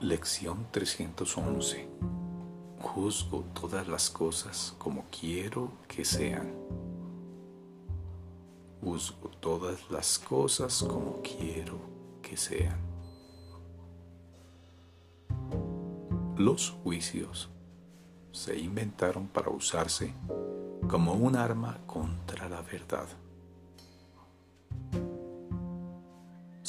[0.00, 1.86] Lección 311.
[2.80, 6.54] Juzgo todas las cosas como quiero que sean.
[8.80, 11.78] Juzgo todas las cosas como quiero
[12.22, 12.78] que sean.
[16.38, 17.50] Los juicios
[18.32, 20.14] se inventaron para usarse
[20.88, 23.06] como un arma contra la verdad.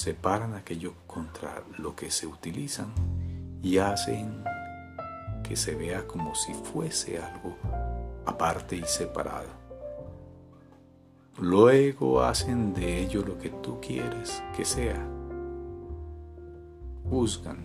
[0.01, 2.91] Separan aquello contra lo que se utilizan
[3.61, 4.43] y hacen
[5.43, 7.55] que se vea como si fuese algo
[8.25, 9.49] aparte y separado.
[11.37, 15.07] Luego hacen de ello lo que tú quieres que sea.
[17.07, 17.63] Juzgan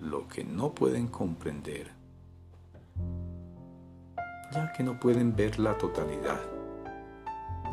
[0.00, 1.92] lo que no pueden comprender,
[4.50, 6.40] ya que no pueden ver la totalidad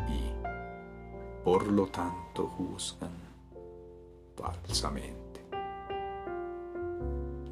[0.07, 3.18] y por lo tanto juzgan
[4.39, 5.19] falsamente.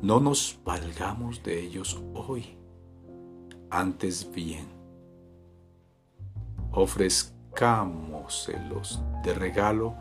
[0.02, 2.56] No nos valgamos de ellos hoy,
[3.70, 4.68] antes bien,
[6.72, 9.96] ofrezcámoselos de regalo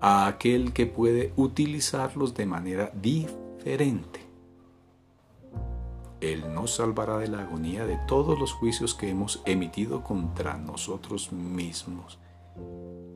[0.00, 4.26] a aquel que puede utilizarlos de manera diferente.
[6.20, 11.32] Él nos salvará de la agonía de todos los juicios que hemos emitido contra nosotros
[11.32, 12.20] mismos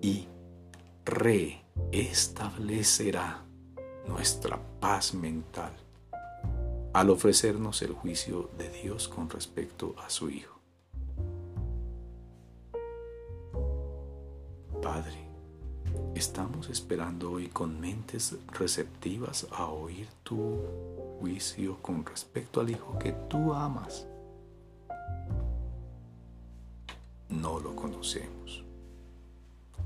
[0.01, 0.27] y
[1.95, 3.45] reestablecerá
[4.09, 5.73] nuestra paz mental
[6.93, 10.59] al ofrecernos el juicio de Dios con respecto a su Hijo.
[14.83, 15.25] Padre,
[16.17, 20.59] estamos esperando hoy con mentes receptivas a oír tu
[21.21, 24.05] juicio con respecto al Hijo que tú amas.
[27.29, 28.65] No lo conocemos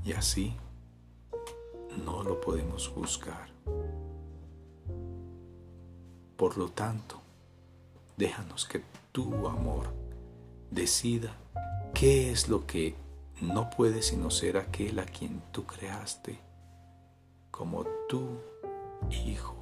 [0.03, 0.55] y así
[2.05, 3.49] no lo podemos juzgar.
[6.35, 7.19] Por lo tanto,
[8.17, 8.81] déjanos que
[9.11, 9.87] tu amor
[10.71, 11.35] decida
[11.93, 12.95] qué es lo que
[13.41, 16.39] no puede sino ser aquel a quien tú creaste
[17.51, 18.39] como tu
[19.25, 19.55] hijo.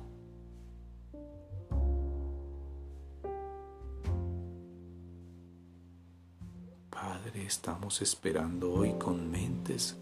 [6.90, 9.95] Padre, estamos esperando hoy con mentes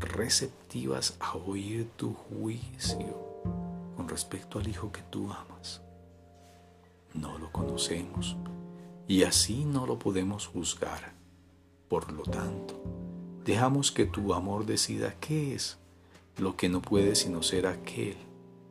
[0.00, 3.42] receptivas a oír tu juicio
[3.96, 5.80] con respecto al hijo que tú amas
[7.16, 8.36] no lo conocemos
[9.08, 11.14] y así no lo podemos juzgar.
[11.88, 12.74] Por lo tanto,
[13.44, 15.78] dejamos que tu amor decida qué es
[16.38, 18.16] lo que no puede sino ser aquel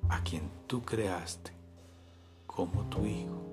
[0.09, 1.51] a quien tú creaste
[2.45, 3.44] como tu hijo.